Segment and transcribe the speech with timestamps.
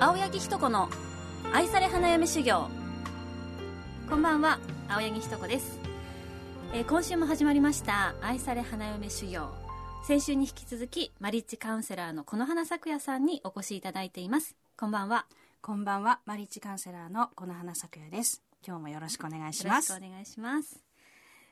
[0.00, 0.88] 青柳ひと子の
[1.52, 2.70] 愛され花嫁修行
[4.08, 5.78] こんばんは青柳ひと子です、
[6.72, 9.50] えー今週も始まりました愛され花嫁修行
[10.02, 15.26] 先週に引き続きマリッジカウンセラーのこの花咲夜さんにお越しいただいていますこんばんは
[15.60, 18.42] こんばんは、マリッジカウンセラーのこの花咲夜です。
[18.66, 19.92] 今日もよろしくお願いしよろます。
[19.92, 20.82] しくお願いします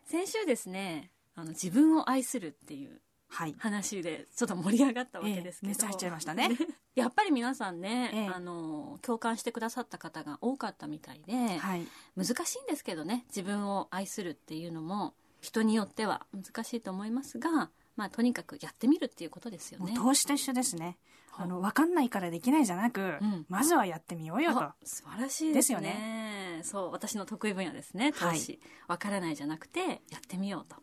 [0.07, 3.01] 先週ですねあの自分を愛するっていうはい。
[3.29, 6.51] 話でちょっと盛り上がったわけですけど、ええ熱入っちゃいましたね。
[6.95, 11.87] やっぱり皆さんね、ええあの共感してくださった方が多かったみたいで、はい。
[12.17, 19.95] 難しいんですけどね自分を愛するっていうのも人によっては難しいと思いますが、まあ、とにかくやってみるっていうことですよね。
[19.97, 20.99] 投資と一緒ですね。
[21.31, 24.75] はあの、わかんないからできないじゃなく、んまずはやってみようよとあ。
[24.85, 30.77] 素晴らしいですねよそう私の得意分野ですね投資、わからないじゃなくてやってみようと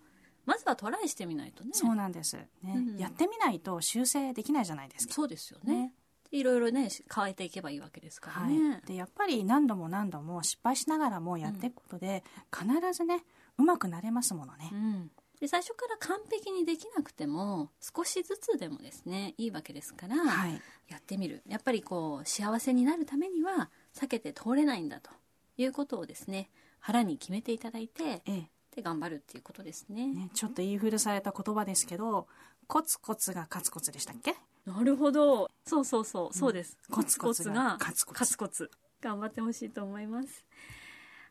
[0.45, 2.37] まずはトライしてみないとねそうなんです。
[2.37, 5.13] ね、うんやってみないと修正できないじゃないですか。
[5.13, 5.93] そうですよねね
[6.31, 8.87] いろいろね変えていけばいいわけですからはね、い。
[8.87, 13.23] で、やっぱり何度も何度も失敗しながらもやっていくことで、必ずね、
[13.57, 14.75] うまくなれますものねう。
[14.75, 20.61] ん、で最初から完璧にできなくても少しずつでもですねいいわけですから、はい。
[20.89, 25.09] やってみるやっぱりこう幸せになるためには避けて通れないんだと
[25.57, 26.49] いうことをですね
[26.79, 28.49] 腹に決めていただいてええ。
[28.75, 30.07] で頑張るっていうことですね。
[30.07, 32.27] ね、ちょっと言い古された言葉ですけど、
[32.67, 34.35] コツコツがカツコツでしたっけ？
[34.65, 35.49] なるほど。
[35.65, 36.77] そうそうそう、そうです。
[36.91, 38.19] コツコツがカツコツ。
[38.19, 38.71] カツコツ。
[39.01, 40.45] 頑張ってほしいと思います。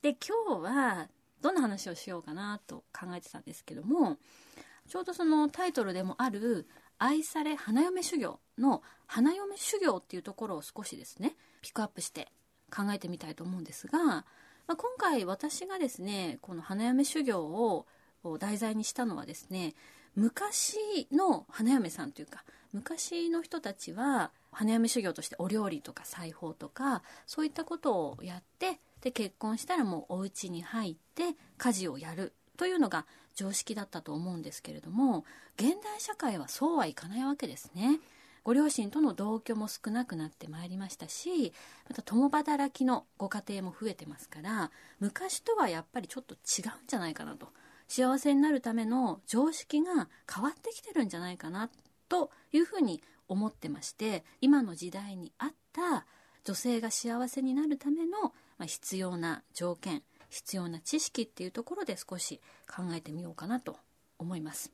[0.03, 1.09] で今日は
[1.41, 4.19] どんな話をしようかなと考えてたんですけども
[4.87, 12.31] ちょうどそのタイトルでもある「愛され花嫁修行」の「花嫁修行」っていうところを少しですねピックアップして
[12.70, 14.27] 考えてみたいと思うんですが、
[14.67, 17.87] まあ、今回私がですねこの花嫁修行を
[18.39, 19.75] 題材にしたのはですね
[20.15, 35.25] 昔の花嫁さんというか昔の人たちは花嫁修行としてお料理とか裁縫とかそういったことをやってで結婚したらもうお家に入って家事をやるというのが常識だったと思うんですけれども
[35.56, 38.00] 現代社会はそうはいかないわけですね。
[38.44, 41.53] ご両親との同居も少なくなってまいりましたし
[41.88, 47.49] また共働きのご家庭も増えてますから昔とはやっぱりちょっと違うんじゃないかなと
[47.88, 51.71] 幸せになるための常識が変わってきてるんじゃないかな
[52.09, 56.06] というふうに思ってまして今の時代に合った
[56.44, 58.34] 女性が幸せになるための、
[58.66, 63.76] 必要な条件必要な知識っていうところで少し考えてみようかなと
[64.19, 64.72] 思います。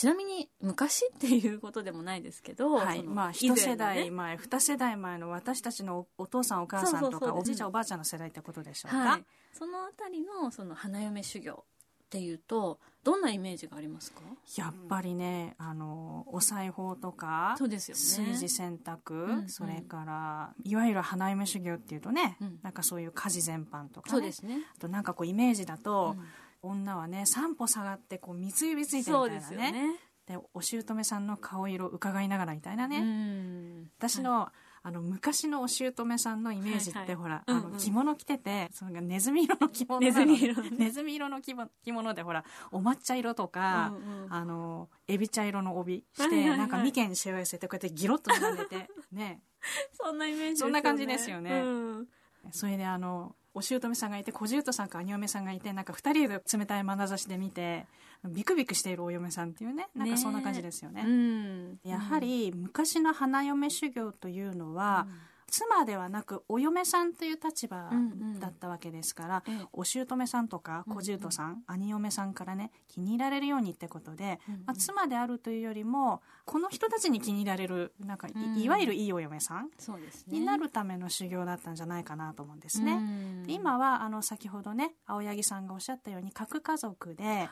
[0.00, 3.76] ちなみに昔っていうことでもないですけど、はい、まあ一世以前のね。
[3.76, 14.22] 代前、二世代前の私たちのおお父さんお母さんとかおじいちゃんおばあちゃんの世代ってことでしょうか、はい、そのあたりのその花嫁修行っていうとどんなイメージがありますか？
[14.56, 17.94] やっぱりねあのお裁縫とかそうですよ
[18.24, 18.26] ね。
[18.30, 19.48] 炊事洗濯、んうん。
[19.50, 22.58] それからいわゆる花嫁修行っていうとね、うん。
[22.62, 24.12] なんかそういう家事全般とかね。
[24.12, 24.60] そうですね。
[24.78, 26.24] あとなんかこうイメージだと、うん
[26.62, 29.72] 女はね三歩下がってこう三つ指ついてるみたいなね。
[29.72, 30.10] ね。
[30.26, 33.90] でお姑さんの顔色伺いながらみたいなね、うん。
[33.98, 34.48] 私の,、
[34.82, 37.16] あの昔のお姑さんのイメージって、はいはい。
[37.16, 41.54] ほら、あの着物着ててそのネズミ色の着物ネズミ色ネズミ色の着
[41.90, 43.92] 物でほらお抹茶色とか、
[44.28, 46.58] あのエビ茶色の帯して、はいはいはい。
[46.58, 49.42] なんか眉間しわ寄せてこうやってギロッと並んでてね。
[49.92, 50.68] そんなイメージですよね。
[50.68, 51.60] そんな感じですよね。
[51.60, 51.68] う
[52.02, 52.08] ん。
[52.52, 57.86] それであのお姑さんがいて小姑さんか兄嫁さんがいてなんか二人で冷たい眼差しで見て
[58.24, 61.02] ビクビクしているお嫁さんっていうねなんかそんな感じですよね。
[61.06, 61.78] うん。
[61.84, 65.06] やはり昔の花嫁修行というのは、
[65.50, 67.98] 妻ではなくお嫁さんという立場うんう
[68.36, 68.40] ん。
[68.40, 69.66] だったわけですから、ええ。
[69.72, 74.60] お姑さんとか小姑さん、兄嫁さんからね気に入られるようにってことで、うんうん。
[74.66, 78.58] まあ、妻であるというよりもこの人たちに気に入られるなんかい,、うん。
[78.58, 80.38] いわゆるいいお嫁さんそうですね。
[80.38, 82.92] になるための修行だったんじゃないかなと思うんですね。
[82.92, 83.42] うん。
[83.44, 87.50] で今はあの先ほどね青柳さんがおっしゃったように核家族で、はい。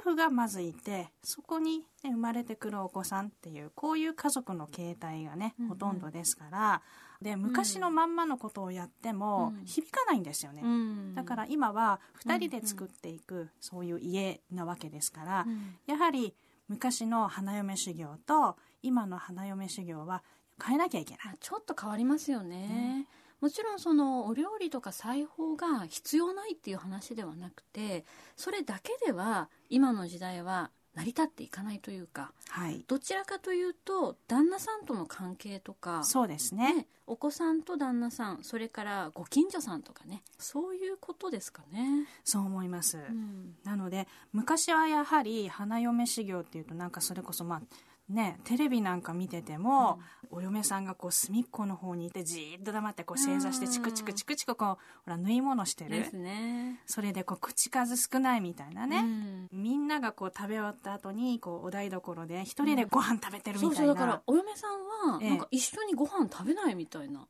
[0.00, 5.70] 夫婦がまずいてそこに、ね、生まれてくるお子さんっていうこういう家族の形態がね、うんうん。
[5.70, 6.82] ほとんどですから
[7.22, 9.64] で昔のまんまのことをやってもうん。
[9.64, 11.14] 響かないんですよね、うん。
[11.14, 15.76] だから今は2人で作っていく、そういう家なわけですから、うん。
[15.86, 16.34] やはり
[16.68, 20.22] 昔の花嫁修行と今の花嫁修行は
[20.64, 21.20] 変えなきゃいけない。
[21.34, 23.06] あちょっと変わりますよね、
[23.40, 42.06] もちろんそのお料理とか裁縫が必要ないっていう話ではなくてそれだけでは今の時代は成り立っていかないというかはい、どちらかというと旦那さんとの関係とかそうですねね、お子さんと旦那さんそれからご近所さんとかねそういうことですかね。
[42.24, 42.96] そう思います。
[42.96, 47.62] うんなので昔はやはり花嫁修行っていうとなんかそれこそまあ
[48.08, 49.98] ね、テレビなんか見てても、
[50.30, 55.90] お嫁さんがこう隅っこの方にいてじーっと黙ってこう正座してチクチクチクチクこうほら縫い物してる。
[55.90, 56.80] ですね。
[56.86, 59.48] それでこう口数少ないみたいなね、うん。
[59.52, 65.30] みんながこう食べ終わった後にこうお台所で一人でご飯食べてるみそうたいな、そうだからお嫁さんはええ。
[65.30, 67.26] なんか一緒にご飯食べないみたいな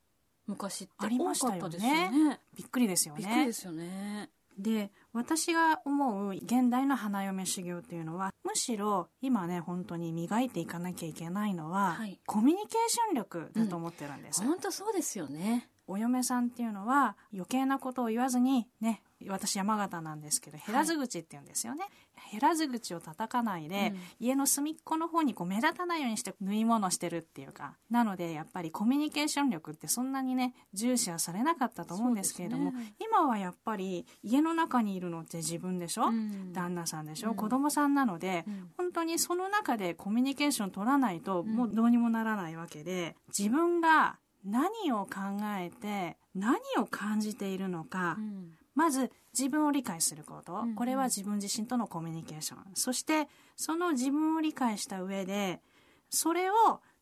[0.47, 2.09] 昔ってありましたよね。
[2.09, 4.29] ねびっくりですよびっくりねですよね。
[4.57, 12.17] で私が思う現代の花嫁修行っていうのはむしろ今ね本当に磨いていかなきゃいけないのは、はい。
[12.25, 21.85] コミュニケーション力だと思ってるんです、本当そうですよねお嫁さんっていうのは余計なことを言わずにね私山形なんですけど減らず口って言うんですよね、
[22.31, 23.99] 減らず口を叩かないで、うん。
[24.19, 32.93] 家の隅っこの方にこう目立たないようにして縫い物してるっていうかなのでやっぱりコミュニケーション力ってそんなにね重視はされなかったと思うんですけれども、ね。
[32.99, 36.53] 今はやっぱり家の中にいるのって自分でしょ、うん。
[36.53, 37.35] 旦那さんでしょ、うん。
[37.35, 38.69] 子供さんなので、うん。
[38.77, 41.55] 本当にその中でコミュニケーション取らないとうん。
[41.55, 45.21] もうどうにもならないわけで、自分が何を考
[45.57, 50.75] えて何を感じているのか、うんまず自分を理解すること、うんうん。
[50.75, 52.59] これは自分自身とのコミュニケーション。
[52.75, 55.61] そしてその自分を理解した上で
[56.09, 56.53] それを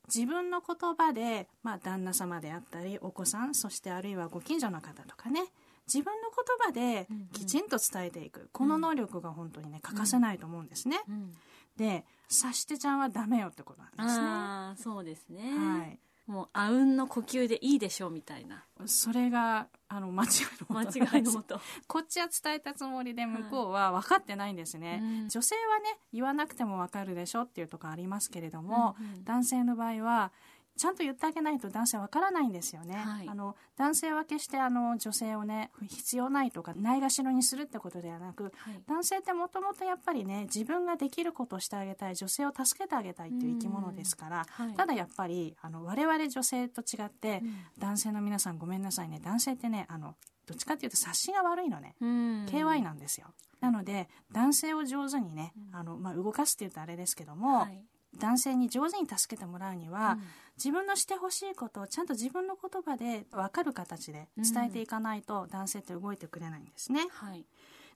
[0.06, 5.44] 自分の言葉で、まあ、旦那様であったりお子さんそしてあるいはご近所の方とかね。
[5.86, 7.26] 自分の言葉でうんうん。
[7.28, 11.00] きちんと伝えていく、この能力が本当にね欠かせないと思うんですね。
[11.08, 11.34] うん。
[11.76, 14.94] で察してちゃんはダメよってことなんですね。
[14.94, 18.64] そうですね、はい、もうあうんの呼吸でいいでしょうみたいな。
[18.86, 20.30] それがあの間違い
[20.68, 20.98] の間もとなんです。
[21.16, 25.28] 違いのこっちは伝えたつもりで向こうは分かってないんですね、うん。
[25.28, 29.24] 女性はね言わなくても分かるでしょっていうところありますけれども、うんうん。
[29.24, 30.32] 男性の場合は
[30.76, 33.28] ちゃんと言ってあげないと男性は分からないんですよね、はい。
[33.28, 38.52] あの男性は決してあの女性をね必要ないとかないがしろにするってことではなくはい。
[38.88, 44.74] 男性ってもともとやっぱりね自分ができることをしてあげたい女性を助けてあげたいっていう生き物ですから、はい。
[44.74, 47.54] ただやっぱりあの我々女性と違って、うん。
[47.78, 49.20] 男性の皆さんごめんなさいね。
[49.22, 50.16] 男性ってねあの
[50.46, 52.08] どっちかっていうと察しが悪いのね、うん。
[52.46, 53.28] KY なんですよ。
[53.60, 55.78] なので男性を上手にね、うん。
[55.78, 57.84] あのまあ、動かすっていうとあれですけども、はい
[58.18, 60.22] 男性に上手に助けてもらうには、うん。
[60.56, 67.06] 自分のしてほしいことをちゃんと自分の言葉で分かる形で伝えていかないと男性って動いてくれないんですね。
[67.10, 67.44] はい。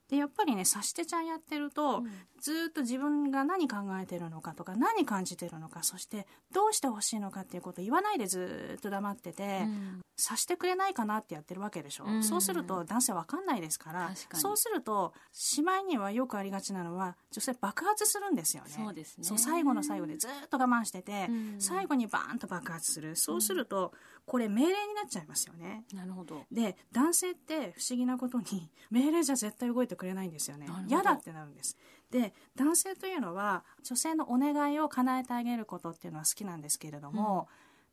[0.08, 2.10] でやっぱりね察してちゃんやってると、うん。
[2.40, 12.24] ずーっと自分が何考えてるのかとか何感じてるのかそしてどうしてほしいのかっていうことを言わないでずーっと黙ってて、うん察してくれないかなってやってるわけでしょ、うん。
[12.24, 18.70] そうすると男性わかんないですからそうするとしまいにはよくありがちなのは女性爆発するんですよね。
[18.70, 19.24] そうですね。
[19.24, 21.56] そう最後の最後でずーっと我慢してて、うん。
[21.60, 23.14] 最後にバーンと爆発する。
[23.14, 23.92] そうすると
[24.26, 25.84] これ命令になっちゃいますよね。
[25.94, 26.44] なるほど。
[26.50, 30.68] で男性って不思議なことに 命令じゃ絶対動いてくれないんですよね。
[30.88, 31.76] 嫌だってなるんです。
[32.10, 37.48] で男性というのは女性のお願いを叶えてあげることっていうのは好きなんですけれども、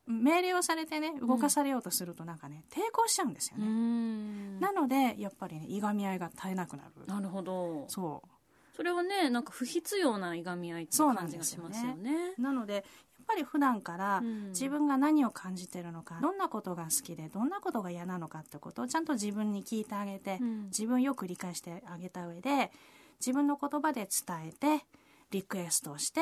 [0.07, 4.59] 命令をされてね動かされようとするとなんかね抵抗しちゃうんですようね、ん。
[4.59, 7.05] なのでやっぱりねいがみ合いが絶えなくなる。
[7.07, 7.85] なるほど。
[7.87, 8.29] そう。
[8.75, 11.95] それはねなんか不必要ないがみ合いって感じがしなんですよね。
[11.95, 12.33] ますよね。
[12.37, 12.83] なのでやっ
[13.25, 14.49] ぱり普段からうん。
[14.49, 20.63] 自分が何を感じてるのか、どんなことが好きでどんなことが嫌なのかってことをちゃんと自分に聞いてあげて、うん。
[20.65, 22.71] 自分をよく理解してあげた上で
[23.19, 24.85] 自分の言葉で伝えて
[25.31, 26.21] リクエストをして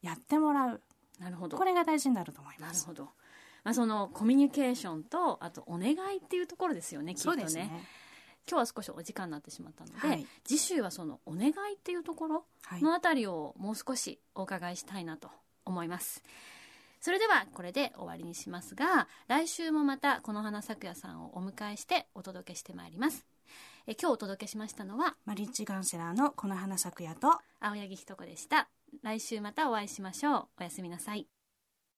[0.00, 0.82] やってもらう
[1.22, 1.56] なるほど。
[1.56, 2.86] これが大事になると思います。
[2.86, 3.10] なるほど、
[3.64, 7.42] まあ、そのコミュニケーションとあとお願いっていうところですよねきっとね。
[7.42, 7.70] そうですね。
[8.50, 10.26] 今日は少しお時間になってしまったので、はい。
[10.44, 12.82] 次週はそのお願いっていうところはい。
[12.82, 15.30] のあたりをもう少しお伺いしたいなと
[15.64, 16.22] 思います。
[17.00, 23.26] それではこれで終わりにしますが来週もまたこの花咲夜さんをお迎えしてお届けしてまいります
[23.86, 28.68] え今日お届けしましたのはマリッジカウンセラーのこの花咲夜と青柳ひと子でした。
[29.02, 30.48] 来週またお会いしましょう。
[30.60, 31.26] おやすみなさい